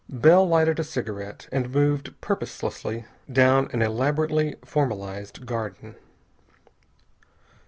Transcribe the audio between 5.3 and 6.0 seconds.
garden.